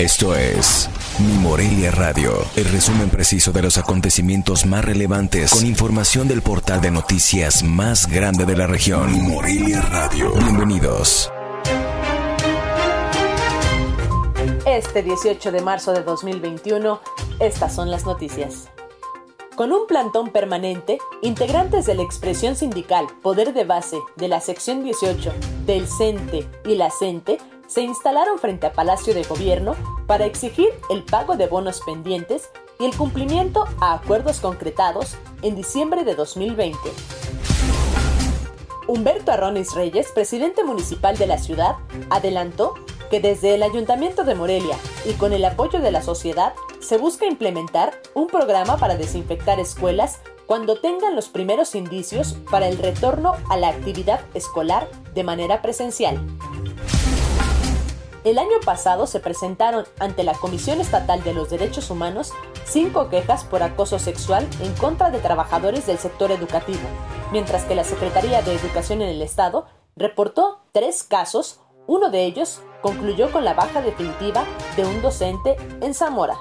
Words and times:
Esto 0.00 0.34
es 0.34 0.88
Mi 1.18 1.34
Morelia 1.34 1.90
Radio, 1.90 2.32
el 2.56 2.64
resumen 2.64 3.10
preciso 3.10 3.52
de 3.52 3.60
los 3.60 3.76
acontecimientos 3.76 4.64
más 4.64 4.82
relevantes 4.82 5.50
con 5.50 5.66
información 5.66 6.26
del 6.26 6.40
portal 6.40 6.80
de 6.80 6.90
noticias 6.90 7.62
más 7.62 8.06
grande 8.06 8.46
de 8.46 8.56
la 8.56 8.66
región. 8.66 9.12
Mi 9.12 9.18
Morelia 9.18 9.82
Radio. 9.82 10.32
Bienvenidos. 10.32 11.30
Este 14.64 15.02
18 15.02 15.52
de 15.52 15.60
marzo 15.60 15.92
de 15.92 16.02
2021, 16.02 16.98
estas 17.38 17.74
son 17.74 17.90
las 17.90 18.06
noticias. 18.06 18.70
Con 19.54 19.70
un 19.70 19.86
plantón 19.86 20.30
permanente, 20.30 20.96
integrantes 21.20 21.84
de 21.84 21.96
la 21.96 22.02
expresión 22.02 22.56
sindical 22.56 23.06
Poder 23.20 23.52
de 23.52 23.64
Base 23.64 23.98
de 24.16 24.28
la 24.28 24.40
sección 24.40 24.82
18 24.82 25.30
del 25.66 25.86
CENTE 25.86 26.48
y 26.64 26.76
la 26.76 26.88
CENTE 26.90 27.36
se 27.70 27.82
instalaron 27.82 28.38
frente 28.40 28.66
a 28.66 28.72
Palacio 28.72 29.14
de 29.14 29.22
Gobierno 29.22 29.76
para 30.10 30.26
exigir 30.26 30.70
el 30.90 31.04
pago 31.04 31.36
de 31.36 31.46
bonos 31.46 31.82
pendientes 31.86 32.50
y 32.80 32.84
el 32.84 32.96
cumplimiento 32.96 33.66
a 33.80 33.94
acuerdos 33.94 34.40
concretados 34.40 35.14
en 35.42 35.54
diciembre 35.54 36.02
de 36.02 36.16
2020. 36.16 36.76
Humberto 38.88 39.30
Arronis 39.30 39.72
Reyes, 39.76 40.10
presidente 40.10 40.64
municipal 40.64 41.16
de 41.16 41.28
la 41.28 41.38
ciudad, 41.38 41.76
adelantó 42.10 42.74
que 43.08 43.20
desde 43.20 43.54
el 43.54 43.62
Ayuntamiento 43.62 44.24
de 44.24 44.34
Morelia 44.34 44.76
y 45.04 45.12
con 45.12 45.32
el 45.32 45.44
apoyo 45.44 45.78
de 45.78 45.92
la 45.92 46.02
sociedad 46.02 46.54
se 46.80 46.98
busca 46.98 47.26
implementar 47.26 47.92
un 48.14 48.26
programa 48.26 48.78
para 48.78 48.96
desinfectar 48.96 49.60
escuelas 49.60 50.18
cuando 50.46 50.74
tengan 50.74 51.14
los 51.14 51.28
primeros 51.28 51.76
indicios 51.76 52.36
para 52.50 52.66
el 52.66 52.78
retorno 52.78 53.34
a 53.48 53.56
la 53.56 53.68
actividad 53.68 54.22
escolar 54.34 54.88
de 55.14 55.22
manera 55.22 55.62
presencial. 55.62 56.20
El 58.22 58.38
año 58.38 58.60
pasado 58.62 59.06
se 59.06 59.18
presentaron 59.18 59.86
ante 59.98 60.24
la 60.24 60.34
Comisión 60.34 60.78
Estatal 60.78 61.22
de 61.24 61.32
los 61.32 61.48
Derechos 61.48 61.90
Humanos 61.90 62.32
cinco 62.66 63.08
quejas 63.08 63.44
por 63.44 63.62
acoso 63.62 63.98
sexual 63.98 64.46
en 64.60 64.74
contra 64.74 65.10
de 65.10 65.20
trabajadores 65.20 65.86
del 65.86 65.96
sector 65.96 66.30
educativo, 66.30 66.86
mientras 67.32 67.64
que 67.64 67.74
la 67.74 67.82
Secretaría 67.82 68.42
de 68.42 68.54
Educación 68.54 69.00
en 69.00 69.08
el 69.08 69.22
Estado 69.22 69.66
reportó 69.96 70.60
tres 70.72 71.02
casos, 71.02 71.60
uno 71.86 72.10
de 72.10 72.24
ellos 72.24 72.60
concluyó 72.82 73.32
con 73.32 73.46
la 73.46 73.54
baja 73.54 73.80
definitiva 73.80 74.44
de 74.76 74.84
un 74.84 75.00
docente 75.00 75.56
en 75.80 75.94
Zamora. 75.94 76.36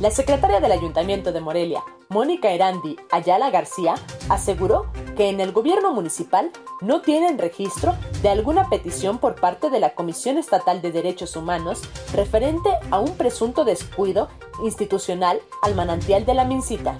La 0.00 0.10
secretaria 0.10 0.60
del 0.60 0.72
Ayuntamiento 0.72 1.30
de 1.30 1.40
Morelia, 1.40 1.84
Mónica 2.08 2.50
Erandi 2.50 2.96
Ayala 3.12 3.50
García, 3.50 3.94
aseguró 4.28 4.90
que 5.16 5.28
en 5.28 5.40
el 5.40 5.52
gobierno 5.52 5.92
municipal 5.92 6.50
no 6.80 7.02
tienen 7.02 7.38
registro 7.38 7.94
de 8.22 8.28
alguna 8.28 8.68
petición 8.68 9.18
por 9.18 9.34
parte 9.34 9.70
de 9.70 9.80
la 9.80 9.94
Comisión 9.94 10.36
Estatal 10.36 10.82
de 10.82 10.92
Derechos 10.92 11.36
Humanos 11.36 11.82
referente 12.12 12.68
a 12.90 13.00
un 13.00 13.16
presunto 13.16 13.64
descuido 13.64 14.28
institucional 14.62 15.40
al 15.62 15.74
manantial 15.74 16.26
de 16.26 16.34
la 16.34 16.44
Mincita. 16.44 16.96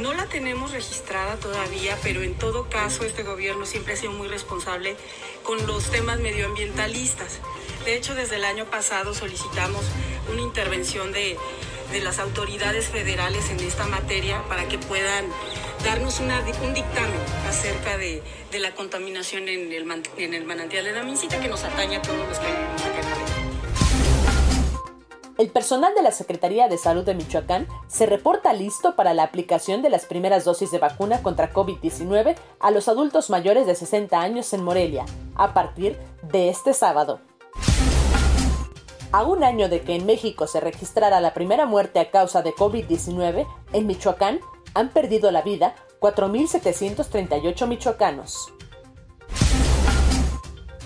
No 0.00 0.12
la 0.12 0.26
tenemos 0.26 0.70
registrada 0.72 1.36
todavía, 1.36 1.96
pero 2.02 2.22
en 2.22 2.34
todo 2.34 2.68
caso 2.68 3.04
este 3.04 3.22
gobierno 3.22 3.66
siempre 3.66 3.94
ha 3.94 3.96
sido 3.96 4.12
muy 4.12 4.28
responsable 4.28 4.96
con 5.42 5.66
los 5.66 5.90
temas 5.90 6.20
medioambientalistas. 6.20 7.40
De 7.84 7.96
hecho, 7.96 8.14
desde 8.14 8.36
el 8.36 8.44
año 8.44 8.66
pasado 8.66 9.14
solicitamos 9.14 9.84
una 10.30 10.42
intervención 10.42 11.10
de 11.10 11.36
de 11.92 12.00
las 12.00 12.18
autoridades 12.18 12.88
federales 12.88 13.50
en 13.50 13.60
esta 13.60 13.86
materia 13.86 14.42
para 14.48 14.68
que 14.68 14.78
puedan 14.78 15.24
darnos 15.84 16.20
un 16.20 16.74
dictamen 16.74 17.20
acerca 17.48 17.96
de, 17.96 18.22
la 18.58 18.74
contaminación 18.74 19.48
en 19.48 19.72
el, 19.72 20.04
en 20.16 20.34
el 20.34 20.44
manantial 20.44 20.84
de 20.84 20.92
la 20.92 21.02
Mincita 21.02 21.40
que 21.40 21.48
nos 21.48 21.64
atañe 21.64 21.96
a 21.96 22.02
todos 22.02 22.28
los 22.28 22.38
que 22.38 22.46
vivimos 22.46 22.82
en 22.82 23.38
el 25.38 25.50
personal 25.50 25.94
de 25.94 26.02
la 26.02 26.10
Secretaría 26.10 26.66
de 26.66 26.78
Salud 26.78 27.04
de 27.04 27.14
Michoacán 27.14 27.68
se 27.86 28.06
reporta 28.06 28.52
listo 28.52 28.96
para 28.96 29.14
la 29.14 29.22
aplicación 29.22 29.82
de 29.82 29.88
las 29.88 30.04
primeras 30.04 30.44
dosis 30.44 30.72
de 30.72 30.80
vacuna 30.80 31.22
contra 31.22 31.52
COVID-19 31.52 32.34
a 32.58 32.70
los 32.72 32.88
adultos 32.88 33.30
mayores 33.30 33.64
de 33.64 33.76
60 33.76 34.20
años 34.20 34.52
en 34.52 34.64
Morelia, 34.64 35.06
a 35.36 35.54
partir 35.54 35.96
de 36.22 36.48
este 36.48 36.74
sábado. 36.74 37.20
A 39.10 39.22
un 39.22 39.42
año 39.42 39.70
de 39.70 39.80
que 39.80 39.94
en 39.94 40.04
México 40.04 40.46
se 40.46 40.60
registrara 40.60 41.20
la 41.20 41.32
primera 41.32 41.64
muerte 41.64 41.98
a 41.98 42.10
causa 42.10 42.42
de 42.42 42.52
COVID-19, 42.52 43.46
en 43.72 43.86
Michoacán 43.86 44.40
han 44.74 44.90
perdido 44.90 45.30
la 45.30 45.40
vida 45.40 45.74
4.738 45.98 47.66
michoacanos. 47.66 48.52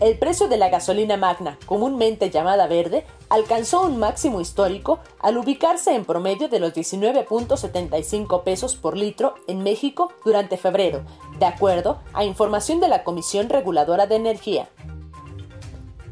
El 0.00 0.18
precio 0.18 0.48
de 0.48 0.56
la 0.56 0.70
gasolina 0.70 1.16
magna, 1.18 1.58
comúnmente 1.66 2.30
llamada 2.30 2.66
verde, 2.66 3.06
alcanzó 3.28 3.82
un 3.82 3.98
máximo 3.98 4.40
histórico 4.40 4.98
al 5.20 5.36
ubicarse 5.36 5.94
en 5.94 6.04
promedio 6.04 6.48
de 6.48 6.58
los 6.58 6.72
19.75 6.72 8.42
pesos 8.44 8.76
por 8.76 8.96
litro 8.96 9.34
en 9.46 9.62
México 9.62 10.12
durante 10.24 10.56
febrero, 10.56 11.02
de 11.38 11.46
acuerdo 11.46 12.00
a 12.14 12.24
información 12.24 12.80
de 12.80 12.88
la 12.88 13.04
Comisión 13.04 13.48
Reguladora 13.50 14.06
de 14.06 14.16
Energía. 14.16 14.68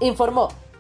Informó 0.01 0.49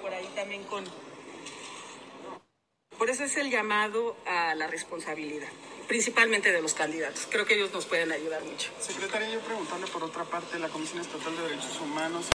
Por 0.00 0.12
ahí 0.12 0.28
también 0.34 0.64
con... 0.64 0.84
Por 2.98 3.08
eso 3.08 3.24
es 3.24 3.36
el 3.36 3.50
llamado 3.50 4.16
a 4.26 4.54
la 4.54 4.66
responsabilidad, 4.66 5.48
principalmente 5.88 6.52
de 6.52 6.60
los 6.60 6.74
candidatos. 6.74 7.26
Creo 7.30 7.46
que 7.46 7.54
ellos 7.54 7.72
nos 7.72 7.86
pueden 7.86 8.12
ayudar 8.12 8.42
mucho. 8.44 8.70
Secretaria, 8.78 9.30
yo 9.30 9.40
preguntarle 9.40 9.86
por 9.86 10.04
otra 10.04 10.24
parte, 10.24 10.58
la 10.58 10.68
Comisión 10.68 11.00
Estatal 11.00 11.34
de 11.36 11.42
Derechos 11.44 11.80
Humanos 11.80 12.26